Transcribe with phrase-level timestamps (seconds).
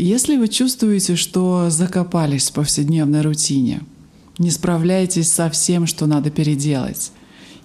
[0.00, 3.80] Если вы чувствуете, что закопались в повседневной рутине,
[4.38, 7.10] не справляетесь со всем, что надо переделать,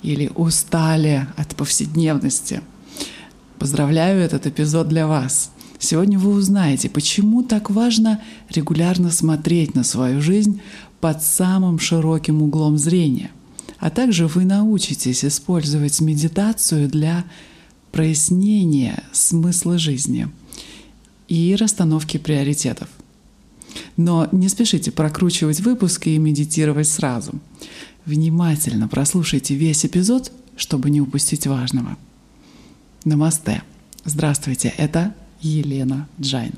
[0.02, 2.62] или устали от повседневности,
[3.60, 5.52] поздравляю, этот эпизод для вас.
[5.78, 8.20] Сегодня вы узнаете, почему так важно
[8.50, 10.60] регулярно смотреть на свою жизнь
[11.02, 13.30] под самым широким углом зрения.
[13.78, 17.26] А также вы научитесь использовать медитацию для
[17.92, 20.30] прояснения смысла жизни
[21.28, 22.90] и расстановки приоритетов.
[23.98, 27.34] Но не спешите прокручивать выпуски и медитировать сразу.
[28.06, 31.98] Внимательно прослушайте весь эпизод, чтобы не упустить важного.
[33.06, 33.64] Намасте.
[34.06, 36.54] Здравствуйте, это Елена Джайн.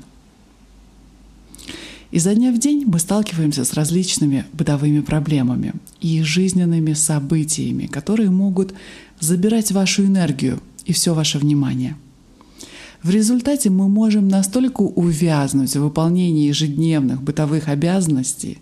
[2.10, 8.74] Изо дня в день мы сталкиваемся с различными бытовыми проблемами и жизненными событиями, которые могут
[9.20, 11.96] забирать вашу энергию и все ваше внимание.
[13.06, 18.58] В результате мы можем настолько увязнуть в выполнении ежедневных бытовых обязанностей,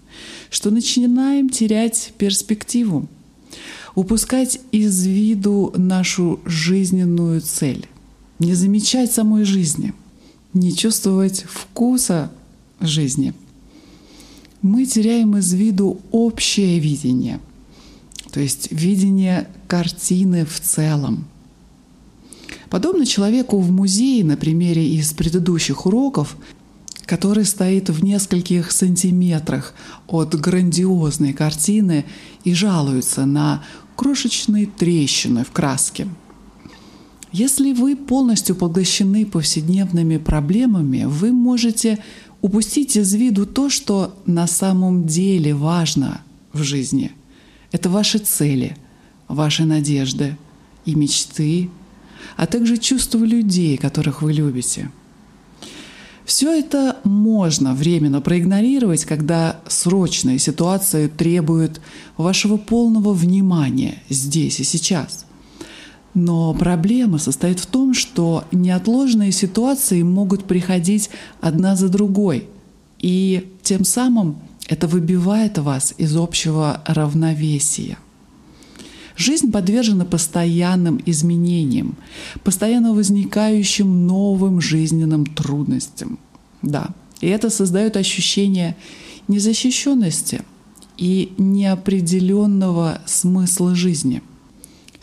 [0.51, 3.09] что начинаем терять перспективу,
[3.95, 7.89] упускать из виду нашу жизненную цель,
[8.39, 9.95] не замечать самой жизни–
[10.53, 12.31] не чувствовать вкуса
[12.81, 13.33] жизни,
[14.61, 17.41] мы теряем из виду общее видение,
[18.31, 21.25] то есть видение картины в целом.
[22.71, 26.37] Подобно человеку в музее на примере из предыдущих уроков,
[27.07, 29.75] который стоит в нескольких сантиметрах
[30.07, 32.05] от грандиозной картины
[32.45, 33.63] и жалуется на
[33.97, 36.09] крошечные трещины в краске–
[37.37, 41.99] если вы полностью поглощены повседневными проблемами, вы можете
[42.43, 46.21] упустить из виду то, что на самом деле важно
[46.53, 47.11] в жизни.
[47.73, 48.77] Это ваши цели,
[49.27, 50.39] ваши надежды
[50.85, 51.71] и мечты,
[52.37, 54.91] а также чувства людей, которых вы любите.
[56.25, 61.81] Все это можно временно проигнорировать, когда срочные ситуации требуют
[62.17, 65.27] вашего полного внимания здесь и сейчас–
[66.15, 72.49] но проблема состоит в том, что неотложные ситуации могут приходить одна за другой,
[73.01, 77.99] и тем самым это выбивает вас из общего равновесия.
[79.17, 81.97] Жизнь подвержена постоянным изменениям,
[82.43, 86.19] постоянно возникающим новым жизненным трудностям.
[86.63, 86.89] Да,
[87.21, 88.77] и это создает ощущение
[89.29, 90.43] незащищенности
[90.97, 94.23] и неопределенного смысла жизни–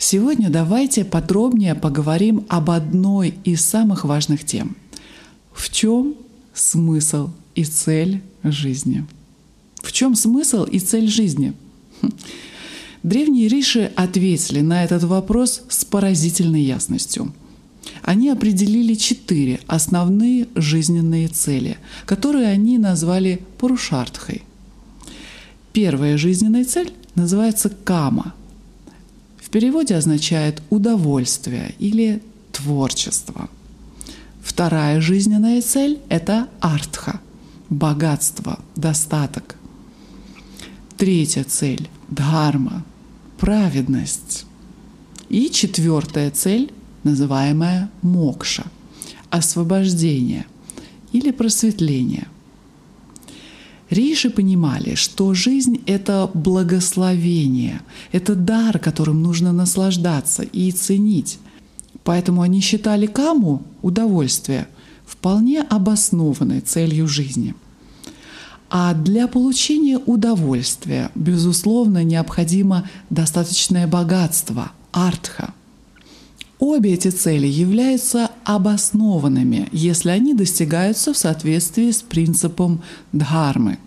[0.04, 4.76] Сегодня давайте подробнее поговорим об одной из самых важных тем.
[5.54, 6.16] В чем
[6.52, 9.06] смысл и цель жизни?
[9.76, 11.52] В чем смысл и цель жизни?
[13.02, 17.32] Древние риши ответили на этот вопрос с поразительной ясностью.
[18.02, 24.42] Они определили четыре основные жизненные цели, которые они назвали Пурушартхой.
[25.72, 28.34] Первая жизненная цель называется Кама–
[29.52, 33.48] переводе означает удовольствие или творчество.
[34.42, 37.20] Вторая жизненная цель– это артха–
[37.68, 39.56] богатство, достаток.
[40.96, 42.84] Третья цель– дхарма–
[43.42, 44.46] праведность.
[45.28, 46.72] И четвертая цель,
[47.02, 48.62] называемая мокша–
[49.30, 50.46] освобождение
[51.10, 52.28] или просветление.
[53.90, 57.80] Риши понимали, что жизнь— это благословение,
[58.12, 61.40] это дар, которым нужно наслаждаться и ценить.
[62.04, 64.68] Поэтому они считали каму— удовольствие—
[65.04, 67.56] вполне обоснованной целью жизни.
[68.74, 75.52] А для получения удовольствия, безусловно, необходимо достаточное богатство— артха.
[76.58, 82.80] Обе эти цели являются обоснованными, если они достигаются в соответствии с принципом
[83.12, 83.78] дхармы,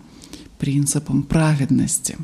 [0.56, 2.16] принципом праведности.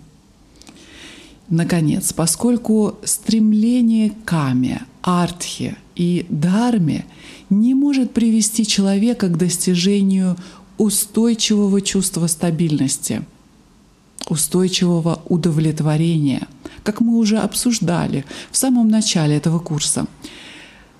[1.48, 7.06] Наконец, поскольку стремление к каме, артхе и дхарме
[7.50, 10.37] не может привести человека к достижению
[10.82, 13.23] устойчивого чувства стабильности,
[14.29, 16.49] устойчивого удовлетворения,
[16.82, 20.06] как мы уже обсуждали в самом начале этого курса.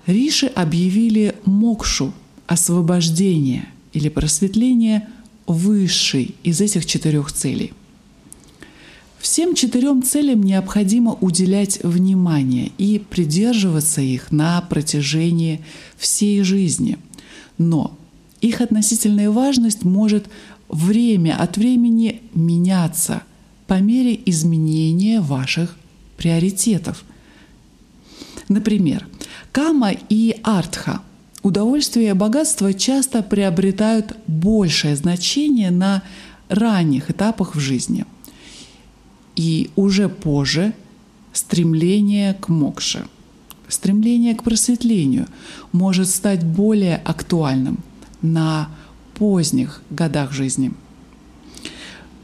[0.07, 2.13] Риши объявили мокшу,
[2.47, 5.09] освобождение или просветление
[5.47, 7.73] высшей из этих четырех целей.
[9.19, 15.59] Всем четырем целям необходимо уделять внимание и придерживаться их на протяжении
[15.97, 16.97] всей жизни.
[17.57, 17.97] Но
[18.43, 20.29] их относительная важность может
[20.67, 23.23] время от времени меняться
[23.67, 25.77] по мере изменения ваших
[26.17, 27.05] приоритетов.
[28.49, 29.07] Например,
[29.51, 31.01] кама и артха
[31.41, 36.01] Удовольствие и богатство часто приобретают большее значение на
[36.47, 38.05] ранних этапах в жизни.
[39.35, 40.73] И уже позже
[41.33, 43.05] стремление к мокше,
[43.67, 45.27] стремление к просветлению
[45.73, 47.79] может стать более актуальным
[48.23, 48.69] на
[49.13, 50.71] поздних годах жизни.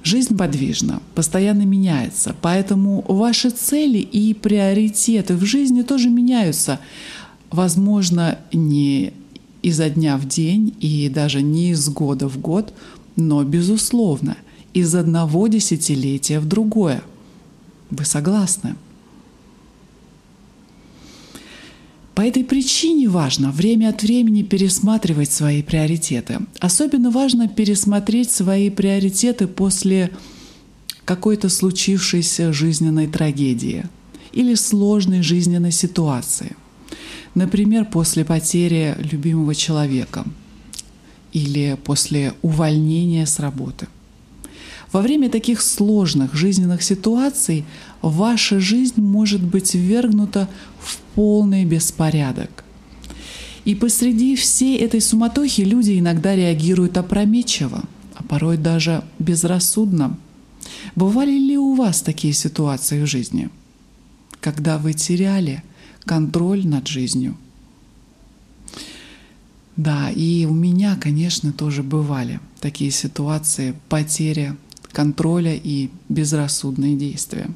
[0.01, 6.79] Жизнь подвижна, постоянно меняется, поэтому ваши цели и приоритеты в жизни тоже меняются.
[7.51, 9.13] Возможно, не
[9.61, 12.73] изо дня в день и даже не из года в год,
[13.15, 14.37] но, безусловно,
[14.73, 17.03] из одного десятилетия в другое.
[17.89, 18.75] Вы согласны?
[22.19, 26.39] По этой причине важно время от времени пересматривать свои приоритеты.
[26.59, 30.11] Особенно важно пересмотреть свои приоритеты после
[31.05, 33.85] какой-то случившейся жизненной трагедии
[34.33, 36.57] или сложной жизненной ситуации.
[37.35, 40.25] Например, после потери любимого человека
[41.31, 43.87] или после увольнения с работы–
[44.91, 47.65] во время таких сложных жизненных ситуаций
[48.01, 50.49] ваша жизнь может быть ввергнута
[50.79, 52.63] в полный беспорядок.
[53.65, 57.83] И посреди всей этой суматохи люди иногда реагируют опрометчиво,
[58.15, 60.17] а порой даже безрассудно.
[60.95, 63.49] Бывали ли у вас такие ситуации в жизни,
[64.39, 65.63] когда вы теряли
[66.05, 67.37] контроль над жизнью?
[69.75, 74.55] Да, и у меня, конечно, тоже бывали такие ситуации потери
[74.91, 77.49] контроля и безрассудные действия.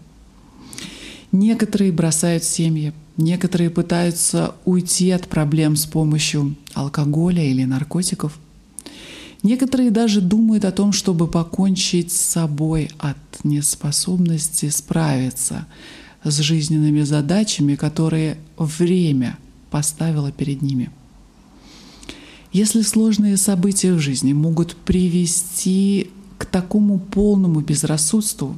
[1.32, 8.38] Некоторые бросают семьи, некоторые пытаются уйти от проблем с помощью алкоголя или наркотиков.
[9.42, 15.66] Некоторые даже думают о том, чтобы покончить с собой от неспособности справиться
[16.24, 19.38] с жизненными задачами, которые время
[19.70, 20.92] поставило перед ними.
[22.54, 26.12] Если сложные события в жизни могут привести
[26.44, 28.58] к такому полному безрассудству,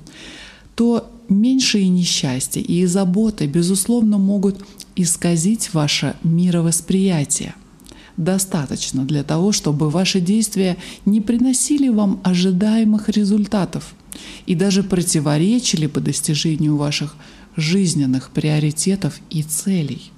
[0.74, 4.66] то меньшие несчастья и заботы, безусловно, могут
[4.96, 7.54] исказить ваше мировосприятие.
[8.18, 13.94] Достаточно для того, чтобы ваши действия не приносили вам ожидаемых результатов
[14.48, 17.16] и даже противоречили по достижению ваших
[17.56, 20.12] жизненных приоритетов и целей.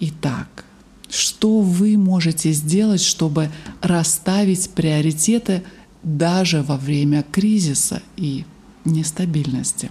[0.00, 0.64] Итак,
[1.08, 3.50] что вы можете сделать, чтобы
[3.80, 5.62] расставить приоритеты–
[6.02, 8.44] даже во время кризиса и
[8.84, 9.90] нестабильности.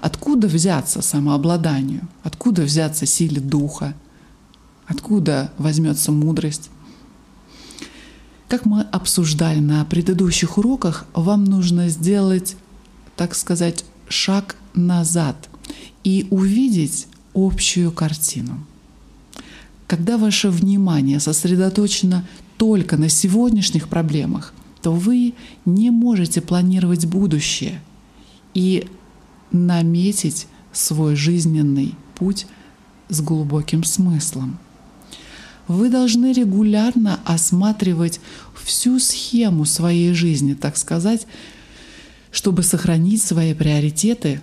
[0.00, 2.08] Откуда взяться самообладанию?
[2.22, 3.94] Откуда взяться силе духа?
[4.86, 6.70] Откуда возьмется мудрость?
[8.48, 12.56] Как мы обсуждали на предыдущих уроках, вам нужно сделать,
[13.16, 15.48] так сказать, шаг назад
[16.04, 18.64] и увидеть общую картину.
[19.86, 25.34] Когда ваше внимание сосредоточено только на сегодняшних проблемах, то вы
[25.64, 27.80] не можете планировать будущее
[28.54, 28.86] и
[29.50, 32.46] наметить свой жизненный путь
[33.08, 34.58] с глубоким смыслом.
[35.66, 38.20] Вы должны регулярно осматривать
[38.64, 41.26] всю схему своей жизни, так сказать,
[42.30, 44.40] чтобы сохранить свои приоритеты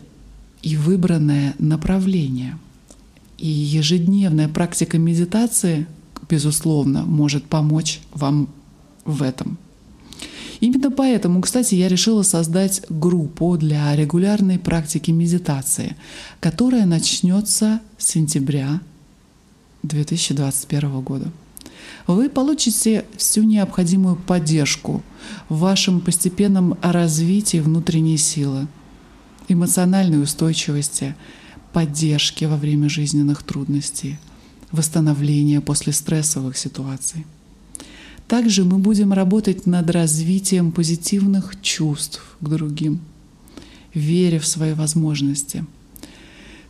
[0.62, 2.58] и выбранное направление.
[3.38, 5.88] И ежедневная практика медитации,
[6.30, 8.50] безусловно, может помочь вам
[9.04, 9.58] в этом.
[10.60, 15.96] Именно поэтому, кстати, я решила создать группу для регулярной практики медитации,
[16.40, 18.82] которая начнется с сентября
[19.84, 21.32] 2021 года.
[22.08, 25.04] Вы получите всю необходимую поддержку
[25.50, 28.68] в вашем постепенном развитии внутренней силы,
[29.48, 31.16] эмоциональной устойчивости,
[31.74, 34.18] поддержки во время жизненных трудностей,
[34.72, 37.26] восстановления после стрессовых ситуаций.
[38.28, 43.00] Также мы будем работать над развитием позитивных чувств к другим,
[43.94, 45.66] веря в свои возможности.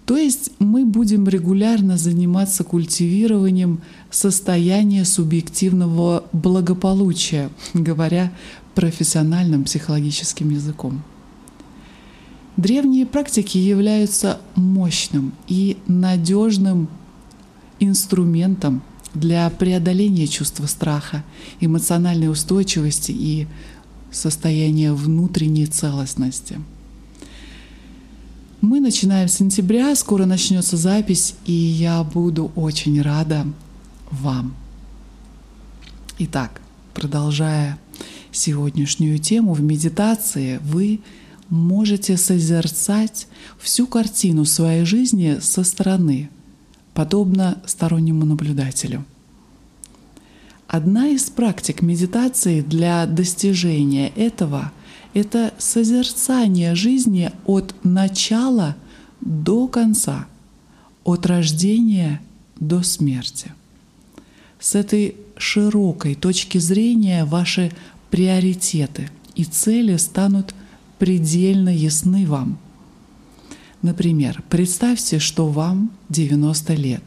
[0.06, 3.82] То есть мы будем регулярно заниматься культивированием
[4.12, 8.32] состояния субъективного благополучия, говоря
[8.76, 11.02] профессиональным психологическим языком.
[12.58, 16.88] Древние практики являются мощным и надежным
[17.80, 18.82] инструментом
[19.16, 21.24] для преодоления чувства страха,
[21.60, 23.48] эмоциональной устойчивости и
[24.12, 26.60] состояния внутренней целостности.
[28.62, 33.46] Мы начинаем с сентября, скоро начнется запись, и я буду очень рада
[34.12, 34.56] вам.
[36.18, 36.62] Итак,
[36.94, 37.78] продолжая
[38.32, 41.02] сегодняшнюю тему в медитации, вы
[41.50, 43.28] можете созерцать
[43.60, 46.30] всю картину своей жизни со стороны–
[46.96, 49.06] подобно стороннему наблюдателю.
[50.68, 54.72] Одна из практик медитации для достижения этого—
[55.14, 58.76] это созерцание жизни от начала
[59.22, 60.26] до конца,
[61.04, 62.22] от рождения
[62.60, 63.54] до смерти.
[64.60, 67.72] С этой широкой точки зрения ваши
[68.10, 70.56] приоритеты и цели станут
[70.98, 72.58] предельно ясны вам.
[73.86, 77.04] Например, представьте, что вам 90 лет,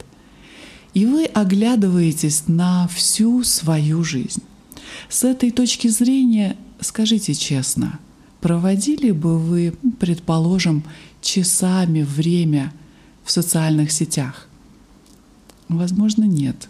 [0.95, 4.45] и вы оглядываетесь на всю свою жизнь.
[5.09, 7.99] С этой точки зрения скажите честно,
[8.41, 10.85] проводили бы вы, предположим,
[11.21, 12.73] часами время
[13.25, 14.47] в социальных сетях?
[15.69, 16.69] Возможно, нет.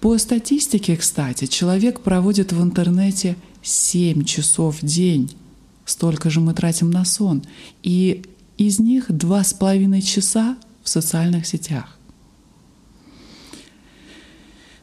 [0.00, 5.36] По статистике, кстати, человек проводит в интернете 7 часов в день.
[5.84, 7.42] Столько же мы тратим на сон.
[7.82, 8.22] И
[8.66, 11.98] из них 2,5 часа в социальных сетях.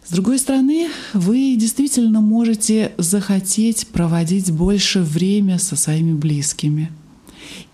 [0.09, 6.91] С другой стороны, вы действительно можете захотеть проводить больше время со своими близкими.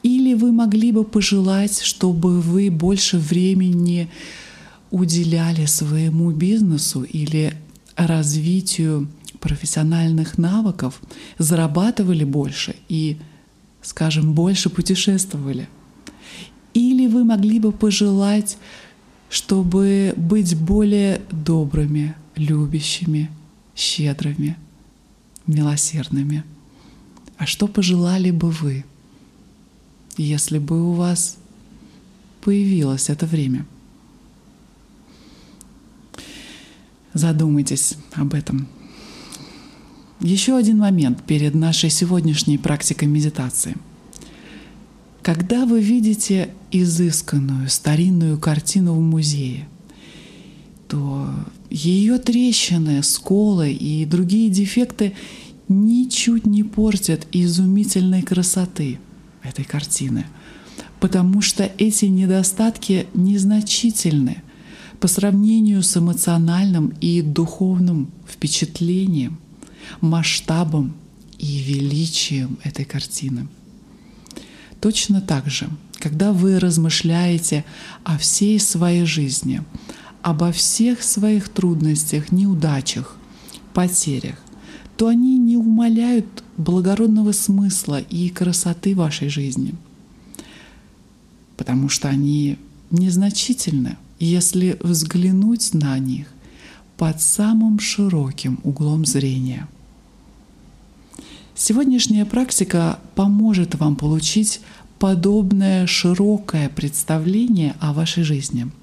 [0.04, 4.10] Или вы могли бы пожелать, чтобы вы больше времени
[4.92, 7.54] уделяли своему бизнесу или
[7.96, 9.08] развитию
[9.40, 11.02] профессиональных навыков,
[11.38, 13.18] зарабатывали больше и,
[13.82, 15.70] скажем, больше путешествовали.
[16.76, 18.58] Или вы могли бы пожелать,
[19.30, 23.32] чтобы быть более добрыми, любящими,
[23.76, 24.58] щедрыми,
[25.48, 26.44] милосердными.
[27.38, 28.84] А что пожелали бы вы,
[30.18, 31.38] если бы у вас
[32.42, 33.66] появилось это время?
[37.14, 38.68] Задумайтесь об этом.
[40.20, 43.78] Еще один момент перед нашей сегодняшней практикой медитации.
[45.26, 49.68] Когда вы видите изысканную старинную картину в музее,
[50.88, 51.28] то
[51.72, 55.14] ее трещины, сколы и другие дефекты
[55.68, 59.00] ничуть не портят изумительной красоты
[59.42, 60.28] этой картины,
[61.00, 64.44] потому что эти недостатки незначительны
[65.00, 69.40] по сравнению с эмоциональным и духовным впечатлением,
[70.02, 70.94] масштабом
[71.40, 73.48] и величием этой картины.
[74.86, 77.66] Точно так же, когда вы размышляете
[78.04, 79.64] о всей своей жизни—
[80.22, 83.18] обо всех своих трудностях, неудачах,
[83.74, 84.36] потерях,
[84.96, 89.74] то они не умаляют благородного смысла и красоты вашей жизни,
[91.58, 92.60] потому что они
[92.92, 96.28] незначительны, если взглянуть на них
[96.96, 99.68] под самым широким углом зрения.
[101.56, 104.62] Сегодняшняя практика поможет вам получить
[105.00, 108.68] подобное широкое представление о вашей жизни–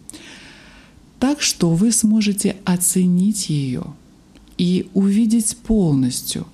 [1.22, 3.84] так что вы сможете оценить ее
[4.58, 6.48] и увидеть полностью,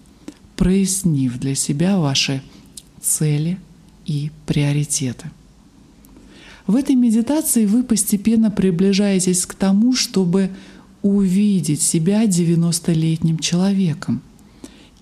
[0.57, 2.43] прояснив для себя ваши
[3.01, 3.59] цели
[4.05, 5.31] и приоритеты.
[6.67, 10.51] В этой медитации вы постепенно приближаетесь к тому, чтобы
[11.01, 14.21] увидеть себя 90-летним человеком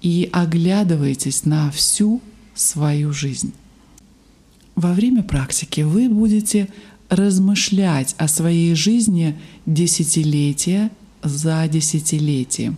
[0.02, 2.20] и оглядываетесь на всю
[2.54, 3.52] свою жизнь.
[4.74, 6.68] Во время практики вы будете
[7.08, 10.90] размышлять о своей жизни десятилетия
[11.22, 12.76] за десятилетием,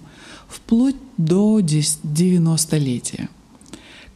[0.48, 3.28] вплоть до 90-летия.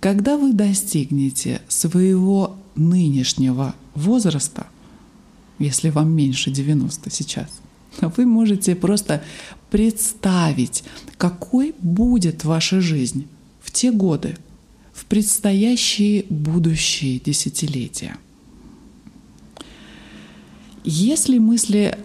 [0.00, 4.66] Когда вы достигнете своего нынешнего возраста,
[5.58, 7.61] если вам меньше 90 сейчас,
[8.16, 9.22] вы можете просто
[9.70, 10.84] представить,
[11.16, 13.26] какой будет ваша жизнь
[13.60, 14.36] в те годы,
[14.92, 18.16] в предстоящие будущие десятилетия.
[20.84, 21.96] Если мысли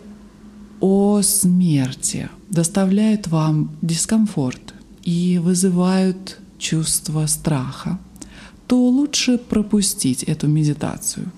[0.80, 8.00] о смерти доставляют вам дискомфорт и вызывают чувство страха,
[8.68, 11.32] то лучше пропустить эту медитацию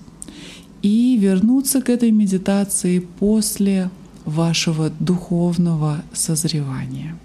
[0.82, 3.90] и вернуться к этой медитации после
[4.24, 7.16] вашего духовного созревания.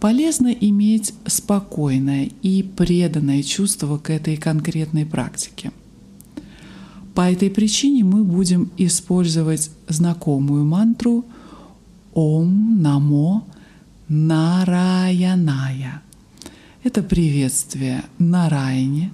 [0.00, 5.72] Полезно иметь спокойное и преданное чувство к этой конкретной практике–
[7.18, 11.24] по этой причине мы будем использовать знакомую мантру
[12.14, 13.44] Ом Намо
[14.06, 16.00] Нараяная.
[16.84, 19.12] Это приветствие Нараяне,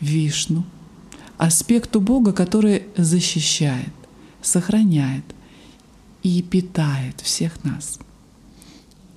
[0.00, 0.64] Вишну,
[1.36, 3.92] аспекту Бога, который защищает,
[4.40, 5.24] сохраняет
[6.24, 8.00] и питает всех нас.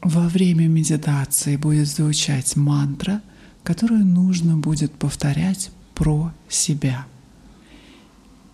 [0.03, 3.23] Во время медитации будет звучать мантра,
[3.63, 7.07] которую нужно будет повторять про себя–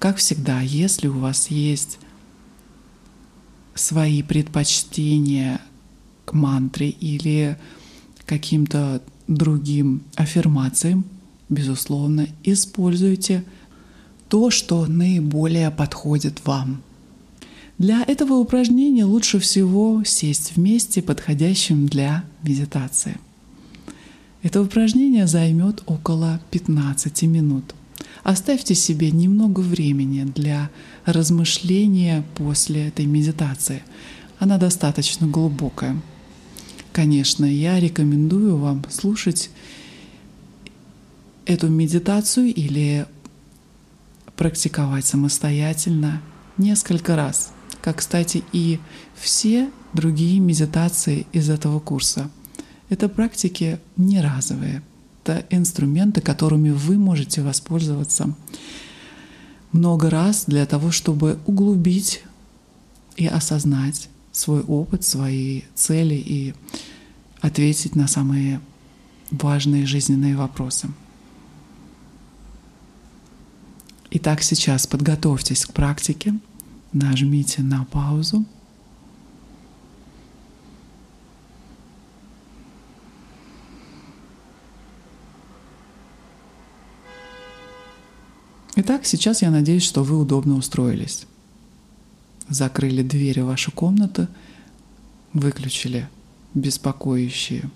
[0.03, 1.97] как всегда, если у вас есть
[3.73, 5.61] свои предпочтения
[6.25, 7.57] к мантре или
[8.25, 11.05] каким-то другим аффирмациям,
[11.47, 13.45] безусловно, используйте
[14.27, 16.83] то, что наиболее подходит вам.
[17.77, 23.17] Для этого упражнения лучше всего сесть вместе, подходящим для медитации.
[24.43, 27.73] Это упражнение займет около 15 минут.
[28.23, 30.69] Оставьте себе немного времени для
[31.05, 33.83] размышления после этой медитации.
[34.39, 35.99] Она достаточно глубокая.
[36.91, 39.49] Конечно, я рекомендую вам слушать
[41.45, 43.07] эту медитацию или
[44.35, 46.21] практиковать самостоятельно
[46.57, 47.51] несколько раз,
[47.83, 48.79] как, кстати, и
[49.13, 52.31] все другие медитации из этого курса.
[52.87, 54.81] Это практики не разовые,
[55.21, 58.33] это инструменты, которыми вы можете воспользоваться
[59.73, 62.23] много раз для того, чтобы углубить
[63.17, 66.53] и осознать свой опыт, свои цели и
[67.41, 68.61] ответить на самые
[69.29, 70.87] важные жизненные вопросы.
[74.11, 76.35] Итак, сейчас подготовьтесь к практике,
[76.93, 78.45] нажмите на паузу.
[88.75, 91.27] Итак, сейчас я надеюсь, что вы удобно устроились
[92.49, 94.27] закрыли двери вашей комнаты,
[95.33, 96.09] выключили
[96.53, 97.69] беспокоящие,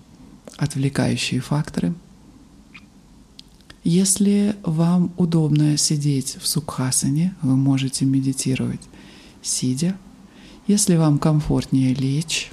[0.56, 1.94] отвлекающие факторы.
[3.84, 8.82] Если вам удобно сидеть в сукхасане, вы можете медитировать
[9.42, 9.96] сидя.
[10.66, 12.50] Если вам комфортнее лечь,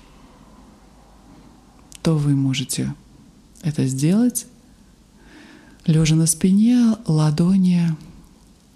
[2.01, 2.93] то вы можете
[3.61, 4.45] это сделать
[5.85, 7.95] лежа на спине, ладони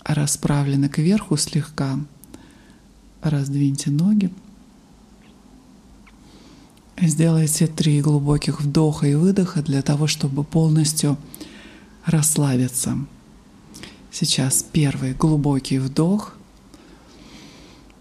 [0.04, 2.00] расправлены кверху слегка,
[3.22, 4.32] Раздвиньте ноги.
[7.02, 11.18] Сделайте три глубоких вдоха и выдоха для того, чтобы полностью
[12.06, 12.98] расслабиться.
[14.10, 16.34] Сейчас первый глубокий вдох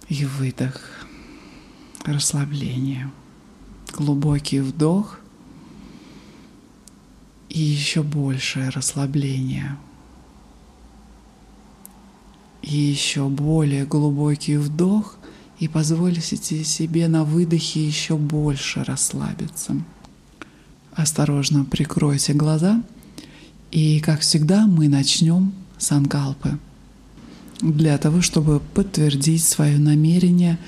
[0.09, 0.81] и выдох.
[2.05, 3.11] Расслабление.
[3.92, 5.18] Глубокий вдох
[7.49, 9.79] и еще большее расслабление
[12.62, 15.16] и еще более глубокий вдох
[15.59, 19.75] и позволите себе на выдохе еще больше расслабиться.
[20.92, 22.83] Осторожно прикройте глаза
[23.71, 26.59] и, как всегда, мы начнем с анкалпы
[27.61, 30.59] для того, чтобы подтвердить свое намерение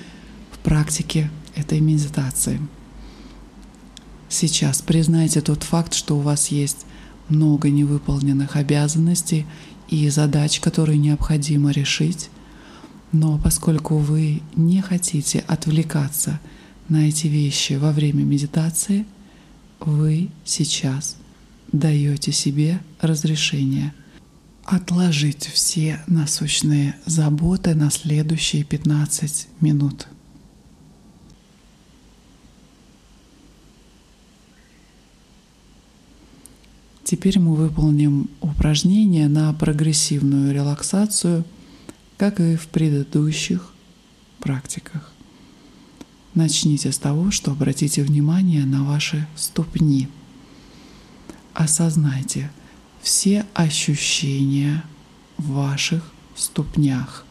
[0.51, 2.61] в практике этой медитации.
[4.29, 6.87] Сейчас признайте тот факт, что у вас есть
[7.29, 9.47] много невыполненных обязанностей
[9.89, 12.31] и задач, которые необходимо решить.
[13.13, 16.41] Но поскольку вы не хотите отвлекаться
[16.89, 19.05] на эти вещи во время медитации,
[19.81, 21.17] вы сейчас
[21.73, 23.93] даете себе разрешение
[24.71, 30.07] отложить все насущные заботы на следующие 15 минут.
[37.03, 41.45] Теперь мы выполним упражнение на прогрессивную релаксацию,
[42.17, 43.73] как и в предыдущих
[44.39, 45.13] практиках.
[46.35, 50.09] Начните с того, что обратите внимание на ваши ступни.
[51.55, 52.53] Осознайте
[53.01, 54.85] все ощущения
[55.37, 57.25] в ваших ступнях.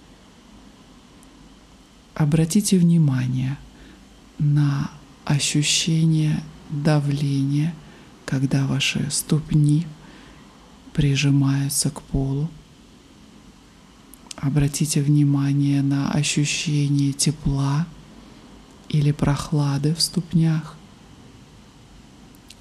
[2.15, 3.57] Обратите внимание
[4.37, 4.91] на
[5.25, 7.73] ощущение давления–
[8.29, 9.87] когда ваши ступни
[10.93, 12.47] прижимаются к полу.
[14.35, 17.87] Обратите внимание на ощущение тепла
[18.87, 20.77] или прохлады в ступнях.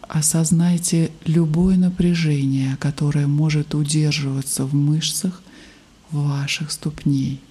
[0.08, 5.42] Осознайте любое напряжение, которое может удерживаться в мышцах
[6.10, 7.42] ваших ступней.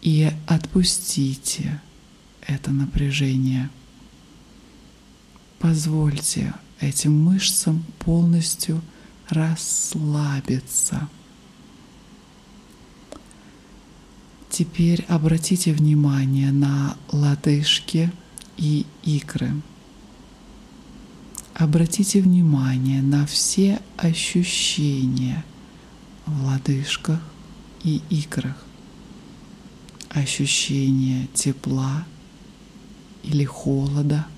[0.00, 1.82] И отпустите
[2.40, 3.68] это напряжение.
[5.58, 8.80] Позвольте этим мышцам полностью
[9.28, 11.06] расслабиться.
[14.48, 18.10] Теперь обратите внимание на лодыжки
[18.56, 19.52] и икры.
[21.62, 25.44] Обратите внимание на все ощущения
[26.26, 27.20] в лодыжках
[27.84, 28.56] и икрах.
[30.08, 32.04] Ощущение тепла
[33.22, 34.26] или холода–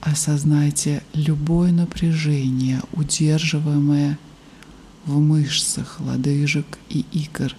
[0.00, 4.18] Осознайте любое напряжение, удерживаемое
[5.04, 7.54] в мышцах лодыжек и икр,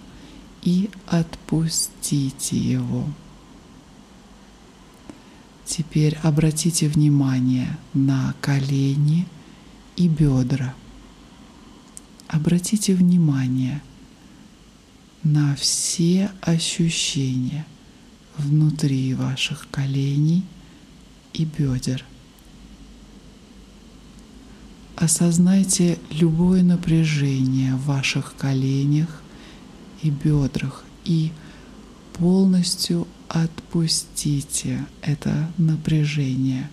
[0.60, 3.06] и отпустите его.
[5.64, 9.26] Теперь обратите внимание на колени
[9.96, 10.74] и бедра.
[12.28, 13.82] Обратите внимание
[15.22, 17.64] на все ощущения
[18.36, 20.44] внутри ваших коленей
[21.32, 22.04] и бедер.
[24.96, 29.22] Осознайте любое напряжение в ваших коленях
[30.02, 31.32] и бедрах и
[32.12, 36.68] полностью отпустите это напряжение.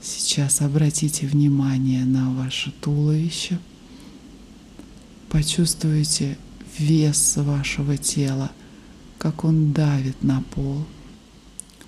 [0.00, 3.58] Сейчас обратите внимание на ваше туловище.
[5.28, 6.38] Почувствуйте
[6.78, 8.50] вес вашего тела,
[9.18, 10.84] как он давит на пол.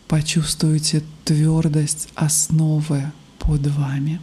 [0.09, 4.21] Почувствуйте твердость основы под вами.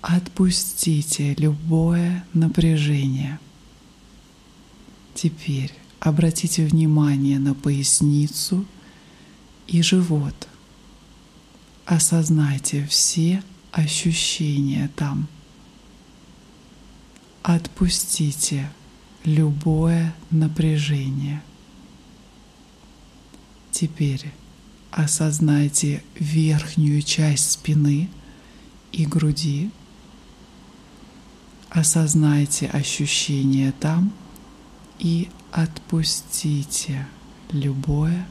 [0.00, 3.38] Отпустите любое напряжение.
[5.14, 8.64] Теперь обратите внимание на поясницу
[9.66, 10.48] и живот.
[11.84, 15.28] Осознайте все ощущения там.
[17.42, 18.70] Отпустите
[19.24, 21.42] любое напряжение.
[23.70, 24.32] Теперь
[24.90, 28.08] осознайте верхнюю часть спины
[28.92, 29.70] и груди.
[31.70, 34.12] Осознайте ощущения там
[35.02, 37.08] и отпустите
[37.50, 38.24] любое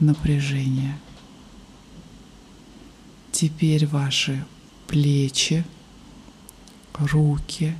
[0.00, 0.98] напряжение.
[3.32, 4.42] Теперь ваши
[4.88, 5.62] плечи,
[6.94, 7.76] руки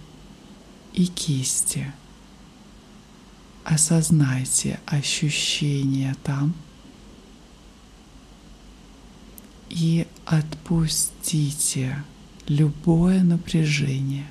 [0.92, 1.90] и кисти.
[3.64, 6.52] Осознайте ощущения там
[9.70, 12.04] и отпустите
[12.46, 14.30] любое напряжение.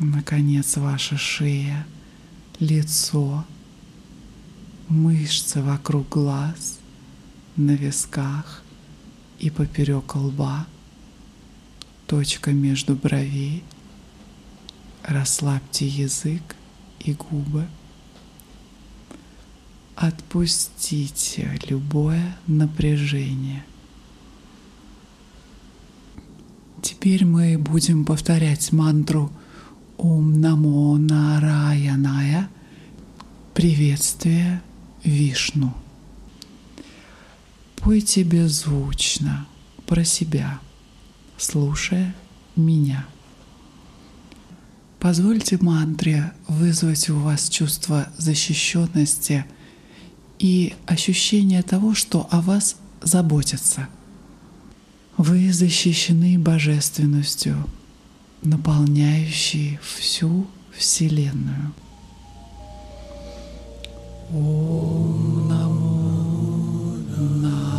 [0.00, 1.84] Наконец, ваша шея,
[2.60, 3.44] лицо,
[4.88, 6.78] мышцы вокруг глаз,
[7.56, 8.62] на висках
[9.40, 10.68] и поперек лба,
[12.06, 13.64] точка между бровей.
[15.02, 16.54] Расслабьте язык
[17.00, 17.66] и губы.
[19.96, 23.64] Отпустите любое напряжение.
[26.82, 29.32] Теперь мы будем повторять мантру
[29.98, 32.48] Ом Намо Нараяная
[33.52, 34.62] приветствие
[35.02, 35.74] Вишну.
[37.74, 39.48] Пойте беззвучно
[39.86, 40.60] про себя,
[41.36, 42.14] слушая
[42.54, 43.06] меня.
[45.00, 49.46] Позвольте мантре вызвать у вас чувство защищенности
[50.38, 53.88] и ощущение того, что о вас заботятся.
[55.16, 57.68] Вы защищены божественностью,
[58.42, 60.46] наполняющий всю
[60.76, 61.72] Вселенную.
[64.32, 65.98] Ом намо
[67.16, 67.77] Нараяная.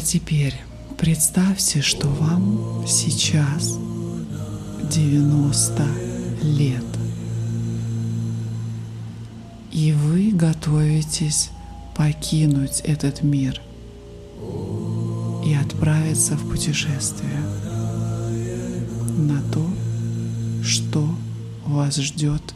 [0.00, 0.54] А теперь
[0.96, 3.78] представьте, что вам сейчас
[4.90, 5.86] 90
[6.42, 6.84] лет.
[9.70, 11.50] И вы готовитесь
[11.94, 13.60] покинуть этот мир
[15.44, 17.42] и отправиться в путешествие
[19.18, 19.70] на то,
[20.64, 21.06] что
[21.66, 22.54] вас ждет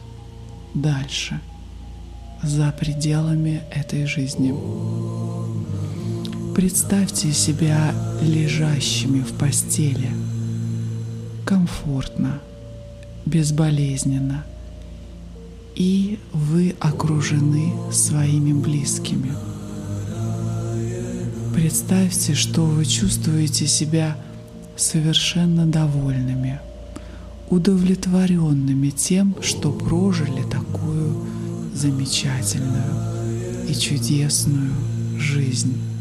[0.73, 1.39] дальше,
[2.41, 4.51] за пределами этой жизни.
[6.55, 10.09] Представьте себя лежащими в постели,
[11.43, 12.39] комфортно,
[13.25, 14.45] безболезненно,
[15.75, 19.33] и вы окружены своими близкими.
[21.53, 24.15] Представьте, что вы чувствуете себя
[24.77, 26.61] совершенно довольными,
[27.49, 31.21] удовлетворенными тем, что прожили такую
[31.73, 34.71] замечательную и чудесную
[35.19, 35.94] жизнь.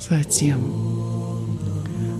[0.00, 0.60] Затем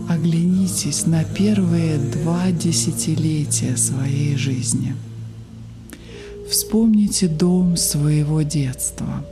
[0.08, 4.96] оглянитесь на первые два десятилетия своей жизни.
[6.50, 9.24] Вспомните дом своего детства.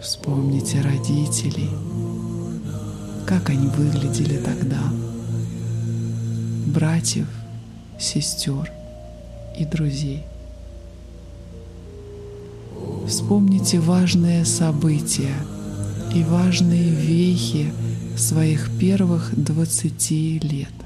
[0.00, 1.68] Вспомните родителей,
[3.26, 4.82] как они выглядели тогда,
[6.66, 7.26] братьев,
[7.98, 8.70] сестер
[9.58, 10.24] и друзей.
[13.06, 15.34] Вспомните важные события
[16.14, 17.72] и важные вехи
[18.16, 20.10] своих первых 20
[20.44, 20.83] лет.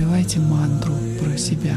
[0.00, 1.76] Пропивайте мантру про себя.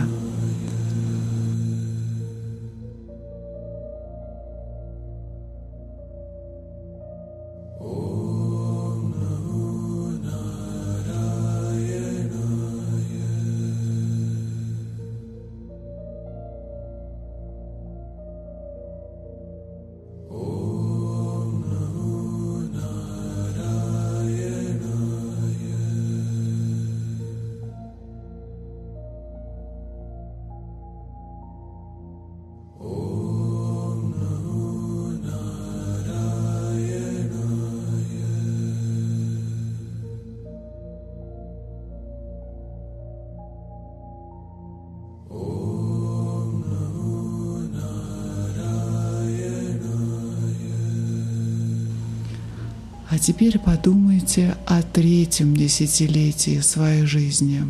[53.13, 57.61] А теперь подумайте о третьем десятилетии своей жизни,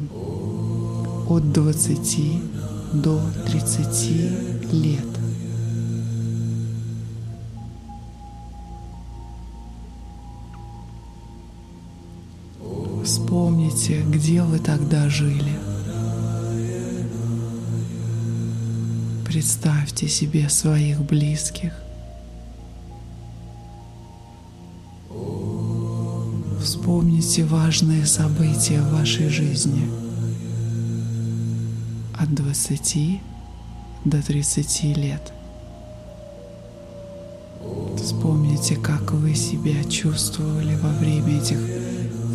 [1.28, 5.06] от 20 до 30 лет.
[13.04, 15.60] Вспомните, где вы тогда жили.
[19.26, 21.83] Представьте себе своих близких.
[27.24, 29.90] Вспомните важные события в вашей жизни
[32.20, 33.22] от 20
[34.04, 35.32] до 30 лет.
[37.96, 41.60] Вспомните, как вы себя чувствовали во время этих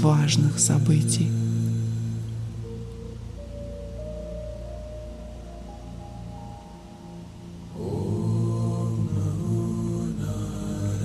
[0.01, 1.31] важных событий.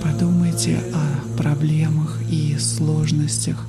[0.02, 3.66] Подумайте о проблемах и сложностях,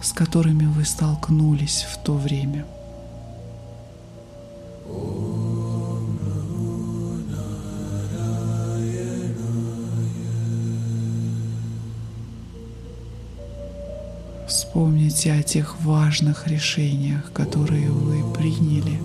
[0.00, 2.64] с которыми вы столкнулись в то время.
[14.46, 18.98] Вспомните о тех важных решениях, которые вы приняли,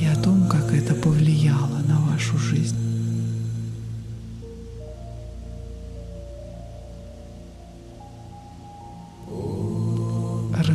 [0.00, 2.99] и о том, как это повлияло на вашу жизнь.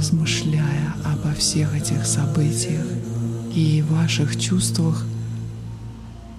[0.05, 2.85] Размышляя обо всех этих событиях
[3.55, 5.03] и ваших чувствах,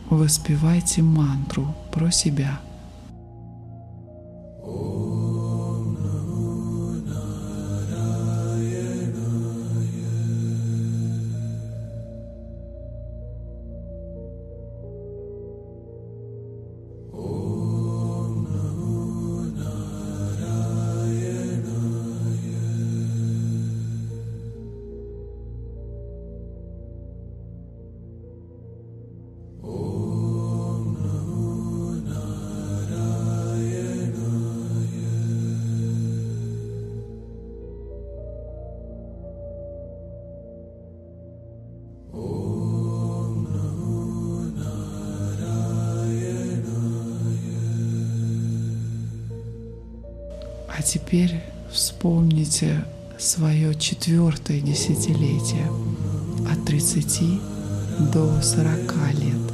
[0.09, 2.61] воспевайте мантру про себя–
[50.87, 52.85] теперь вспомните
[53.19, 55.69] свое четвертое десятилетие
[56.49, 57.41] от 30
[58.13, 59.53] до 40 лет.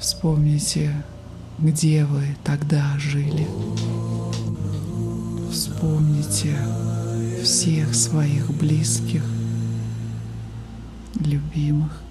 [0.00, 0.90] Вспомните,
[1.58, 3.46] где вы тогда жили.
[5.52, 6.56] Вспомните
[7.42, 9.22] всех своих близких,
[11.20, 12.05] любимых.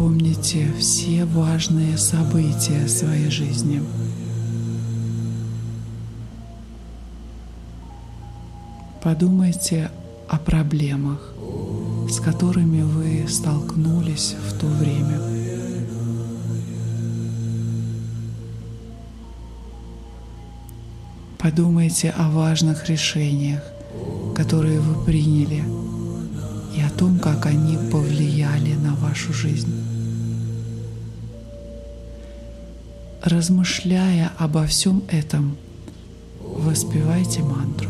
[0.00, 3.82] Вспомните все важные события своей жизни.
[9.02, 9.90] Подумайте
[10.26, 11.34] о проблемах,
[12.08, 15.20] с которыми вы столкнулись в то время.
[21.36, 23.62] Подумайте о важных решениях,
[24.34, 25.62] которые вы приняли,
[26.74, 29.89] и о том, как они повлияли на вашу жизнь.
[33.22, 35.58] Размышляя обо всем этом,
[36.40, 37.89] воспевайте мантру.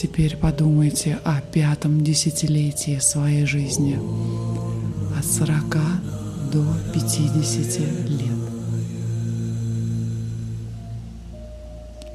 [0.00, 3.98] Теперь подумайте о пятом десятилетии своей жизни,
[5.18, 5.76] от 40
[6.50, 8.38] до 50 лет.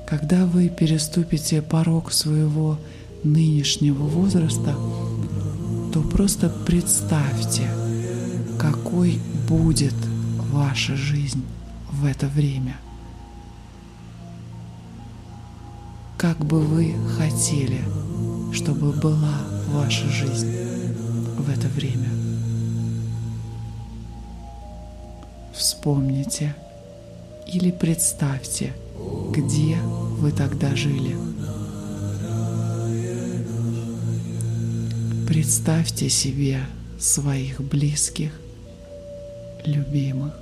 [0.08, 2.80] Когда вы переступите порог своего
[3.24, 4.76] нынешнего возраста,
[5.94, 7.70] то просто представьте,
[8.58, 9.94] какой будет
[10.52, 11.44] ваша жизнь
[11.92, 12.78] в это время–
[16.26, 17.84] как бы вы хотели,
[18.52, 20.58] чтобы была ваша жизнь
[21.38, 22.10] в это время.
[25.54, 26.56] Вспомните
[27.46, 28.74] или представьте,
[29.34, 29.78] где
[30.18, 31.16] вы тогда жили.
[35.28, 36.62] Представьте себе
[37.00, 38.32] своих близких,
[39.64, 40.34] любимых.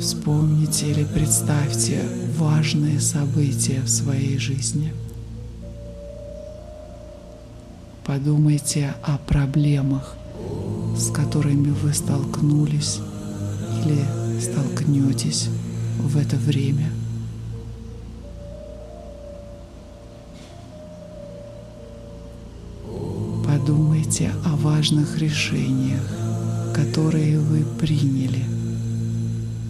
[0.00, 4.92] Вспомните или представьте важные события в своей жизни.
[8.04, 10.16] Подумайте о проблемах,
[10.96, 13.00] с которыми вы столкнулись
[13.84, 15.48] или столкнетесь
[15.98, 16.90] в это время.
[23.46, 26.06] Подумайте о важных решениях,
[26.74, 28.44] которые вы приняли,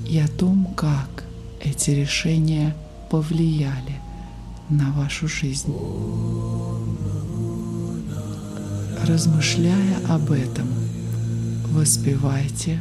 [0.09, 1.24] и о том, как
[1.65, 2.75] эти решения
[3.11, 4.01] повлияли
[4.69, 5.75] на вашу жизнь.
[9.07, 10.69] Размышляя об этом,
[11.71, 12.81] воспевайте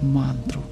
[0.00, 0.62] мантру.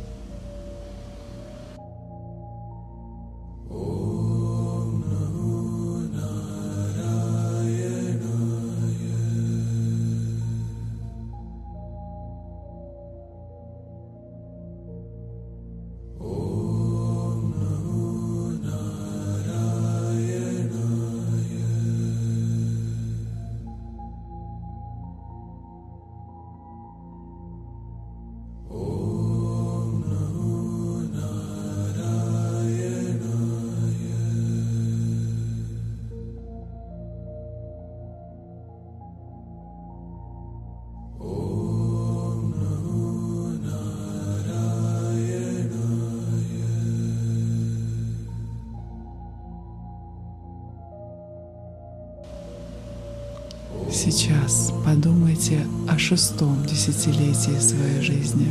[54.03, 58.51] Сейчас подумайте о шестом десятилетии своей жизни,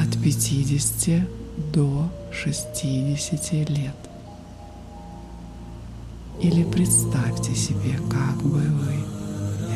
[0.00, 1.26] от 50
[1.72, 3.96] до 60 лет.
[6.40, 8.94] Или представьте себе, как бы вы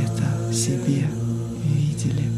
[0.05, 1.11] это себе
[1.65, 2.31] видели.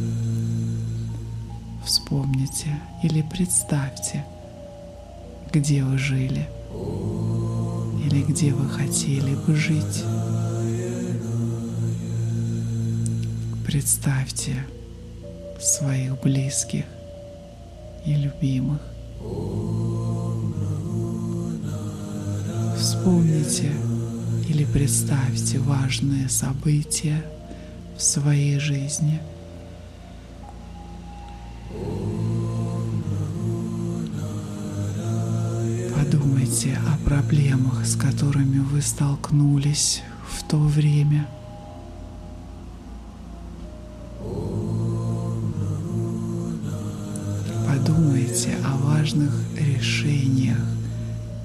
[1.85, 4.25] Вспомните или представьте,
[5.53, 6.49] где вы жили
[8.07, 10.03] или где вы хотели бы жить.
[13.71, 14.67] Представьте
[15.61, 16.83] своих близких
[18.05, 18.81] и любимых.
[22.77, 23.71] Вспомните
[24.49, 27.25] или представьте важные события
[27.97, 29.21] в своей жизни.
[35.95, 41.29] Подумайте о проблемах, с которыми вы столкнулись в то время–
[49.11, 50.59] важных решениях,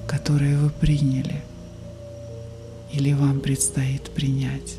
[0.06, 1.42] которые вы приняли
[2.92, 4.76] или вам предстоит принять,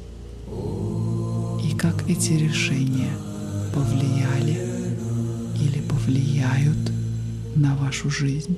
[1.63, 3.11] и как эти решения
[3.73, 4.95] повлияли
[5.59, 6.77] или повлияют
[7.55, 8.57] на вашу жизнь.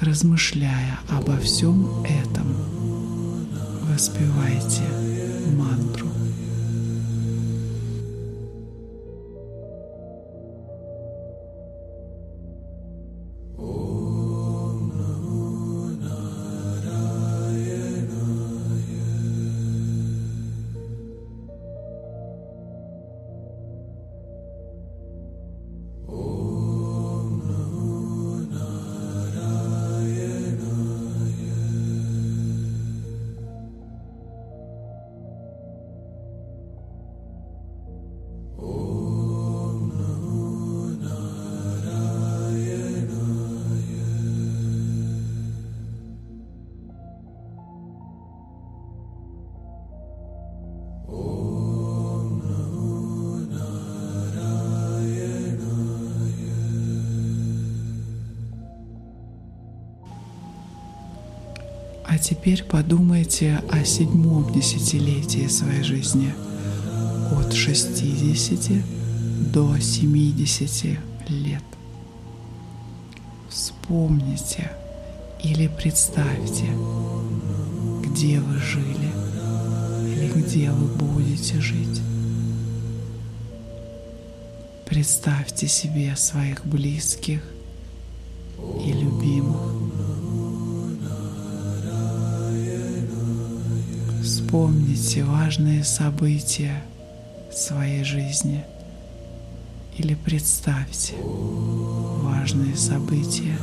[0.00, 2.56] Размышляя обо всем этом,
[3.88, 4.82] воспевайте
[5.56, 6.08] мантру.
[62.28, 66.34] Теперь подумайте о седьмом десятилетии своей жизни
[67.32, 70.98] от 60 до 70
[71.30, 71.62] лет.
[73.48, 74.70] Вспомните
[75.42, 76.66] или представьте,
[78.04, 79.10] где вы жили
[80.04, 82.02] или где вы будете жить.
[84.84, 87.40] Представьте себе своих близких
[88.84, 88.92] и
[94.58, 96.82] Вспомните важные события
[97.52, 98.64] своей жизни
[99.96, 103.56] или представьте важные события.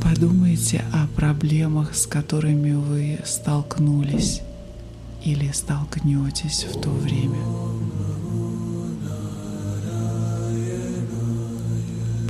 [0.00, 4.42] Подумайте о проблемах, с которыми вы столкнулись
[5.24, 7.40] или столкнетесь в то время.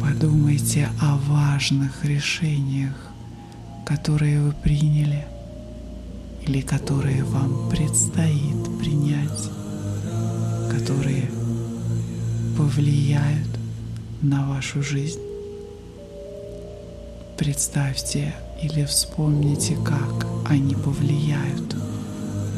[0.00, 3.07] Подумайте о важных решениях,
[3.88, 5.24] которые вы приняли
[6.42, 9.50] или которые вам предстоит принять,
[10.70, 11.30] которые
[12.54, 13.48] повлияют
[14.20, 15.22] на вашу жизнь.
[17.38, 21.74] Представьте или вспомните, как они повлияют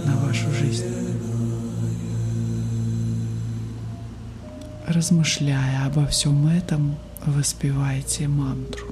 [0.04, 0.84] на вашу жизнь.
[4.88, 8.89] Размышляя обо всем этом, воспевайте мантру.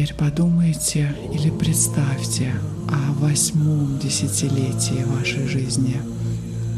[0.00, 2.54] Теперь подумайте или представьте
[2.88, 6.00] о восьмом десятилетии вашей жизни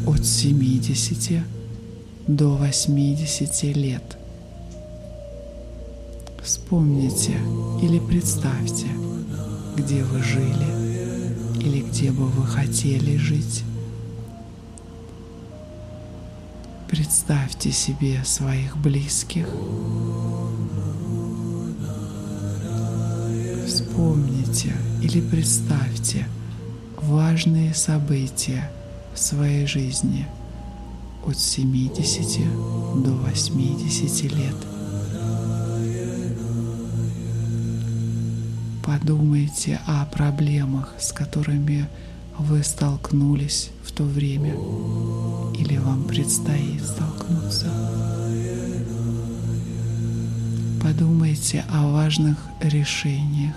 [0.05, 1.41] от 70
[2.27, 4.17] до 80 лет.
[6.43, 7.31] Вспомните
[7.81, 8.87] или представьте,
[9.77, 13.63] где вы жили или где бы вы хотели жить.
[16.89, 19.47] Представьте себе своих близких.
[24.03, 26.27] Вспомните или представьте
[26.97, 28.69] важные события
[29.13, 30.27] в своей жизни
[31.25, 34.55] от 70 до 80 лет.
[38.85, 41.87] Подумайте о проблемах, с которыми
[42.37, 44.53] вы столкнулись в то время
[45.57, 47.67] или вам предстоит столкнуться.
[50.81, 53.55] Подумайте о важных решениях,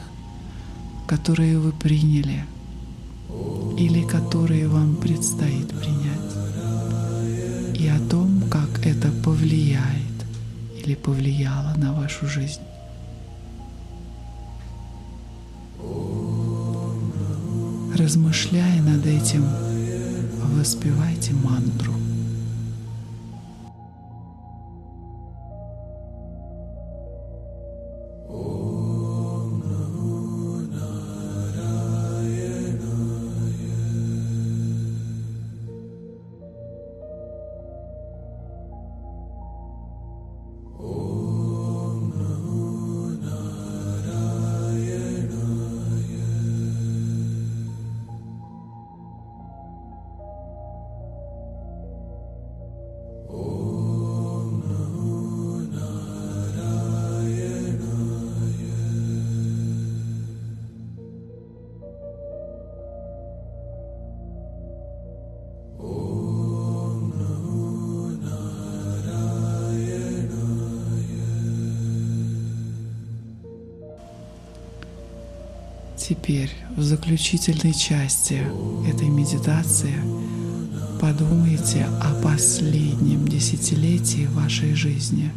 [1.06, 2.44] которые вы приняли
[3.78, 6.34] или которые вам предстоит принять,
[7.78, 10.16] и о том, как это повлияет
[10.82, 12.60] или повлияло на вашу жизнь.
[17.94, 19.44] Размышляя над этим,
[20.56, 22.05] воспевайте мантру.
[77.06, 78.42] Заключительной части
[78.84, 79.94] этой медитации
[81.00, 85.30] подумайте о последнем десятилетии вашей жизни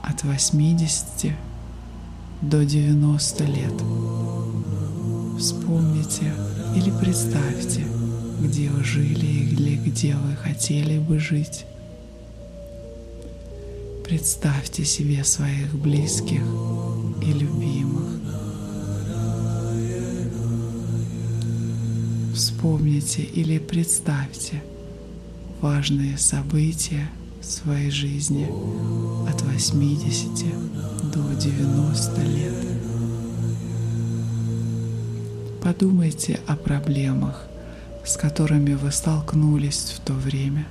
[0.00, 1.32] от 80
[2.40, 3.74] до 90 лет.
[5.40, 6.32] Вспомните
[6.76, 7.84] или представьте,
[8.40, 11.66] где вы жили или где вы хотели бы жить.
[14.04, 16.42] Представьте себе своих близких
[17.22, 17.87] и любимых.
[22.58, 24.64] Вспомните или представьте
[25.60, 27.08] важные события
[27.40, 28.48] своей жизни
[29.30, 30.28] от 80
[31.12, 32.66] до 90 лет.
[35.62, 37.46] Подумайте о проблемах,
[38.04, 40.66] с которыми вы столкнулись в то время.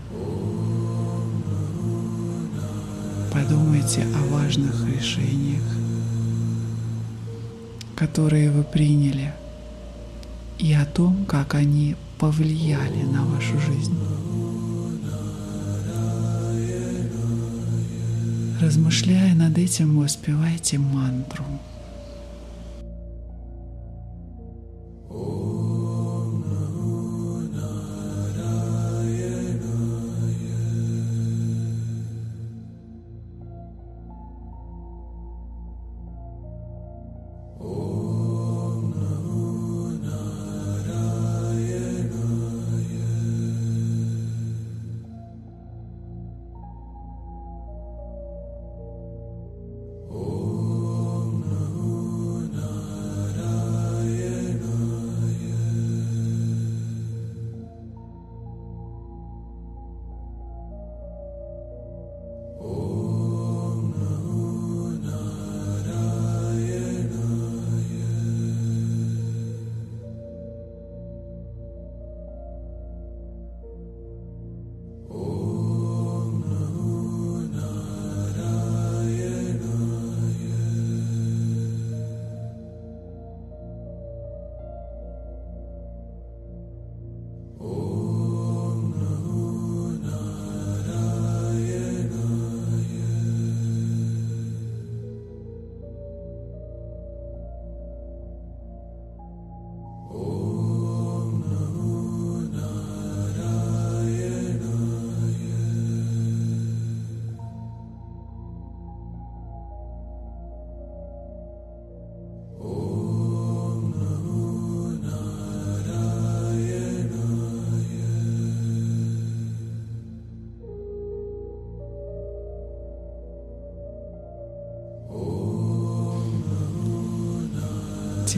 [3.32, 5.64] Подумайте о важных решениях,
[7.96, 9.34] которые вы приняли–
[10.60, 13.98] и о том, как они повлияли на вашу жизнь.
[18.60, 21.46] Размышляя над этим, воспевайте мантру.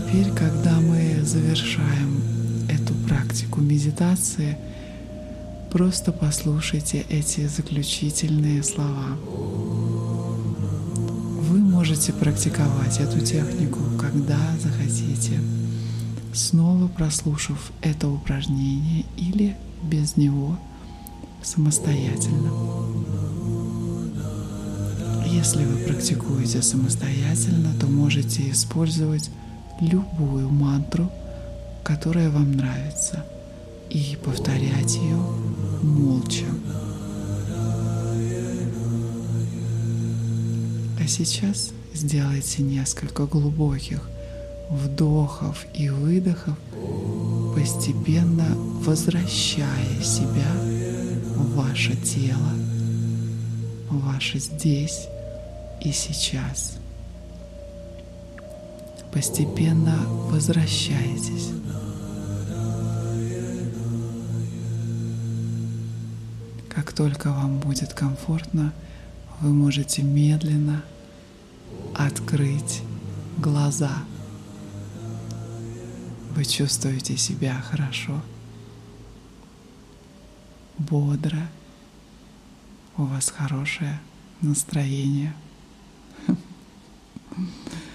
[0.10, 2.20] Теперь, когда мы завершаем
[2.68, 4.57] эту практику медитации,
[5.72, 9.18] просто послушайте эти заключительные слова.
[11.41, 15.39] Вы можете практиковать эту технику, когда захотите,
[16.34, 20.57] снова прослушав это упражнение или без него
[21.43, 22.51] самостоятельно.
[25.28, 29.30] Если вы практикуете самостоятельно, то можете использовать
[29.82, 31.10] любую мантру,
[31.84, 33.24] которая вам нравится,
[33.90, 35.18] и повторять ее
[35.82, 36.46] молча.
[41.00, 44.02] А сейчас сделайте несколько глубоких
[44.70, 46.56] вдохов и выдохов,
[47.56, 50.52] постепенно возвращая себя
[51.36, 52.54] в ваше тело,
[53.90, 55.08] ваше здесь
[55.82, 56.79] и сейчас
[59.12, 59.97] постепенно
[60.30, 61.51] возвращаетесь.
[66.70, 68.74] Как только вам будет комфортно,
[69.41, 70.84] вы можете медленно
[71.95, 72.82] открыть
[73.38, 73.91] глаза.
[76.36, 78.22] Вы чувствуете себя хорошо,
[80.78, 81.49] бодро,
[82.97, 83.99] у вас хорошее
[84.41, 85.34] настроение.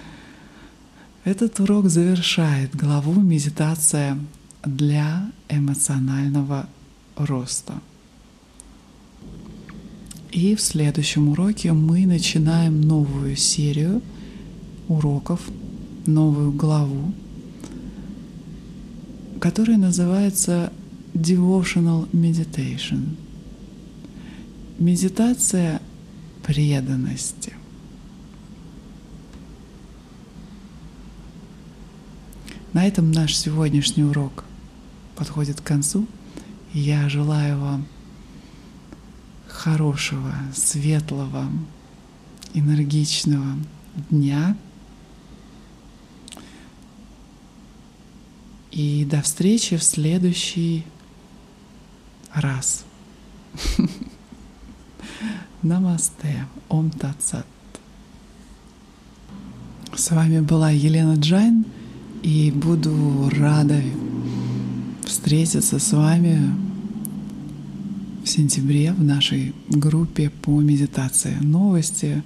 [1.25, 4.19] Этот урок завершает главу «Медитация
[4.63, 6.69] для эмоционального
[7.17, 7.73] роста».
[10.33, 14.03] И в следующем уроке мы начинаем новую серию
[14.89, 15.41] уроков,
[16.05, 17.15] новую главу,
[19.41, 20.71] которая называется
[21.15, 23.17] Devotional Meditation.
[24.79, 25.81] Медитация
[26.43, 27.55] преданности.
[32.75, 34.45] На этом наш сегодняшний урок
[35.15, 36.09] подходит к концу.
[36.73, 37.87] Я желаю вам
[39.47, 41.47] хорошего, светлого,
[42.53, 43.57] энергичного
[44.11, 44.57] дня.
[48.73, 50.85] И до встречи в следующий
[52.33, 52.85] раз.
[55.63, 56.49] Намасте.
[56.69, 57.47] Ом Татсат.
[59.95, 61.65] С вами была Елена Джайн,
[62.25, 63.83] и буду рада
[65.05, 66.57] встретиться с вами
[68.25, 71.37] в сентябре в нашей группе по медитации.
[71.43, 72.23] Новости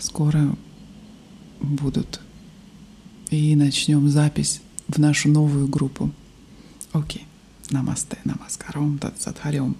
[0.00, 0.56] скоро
[1.60, 2.20] будут.
[3.30, 6.10] И начнем запись в нашу новую группу.
[6.90, 7.24] Окей.
[7.70, 9.76] Намасте, намаскаром, татсадхарем.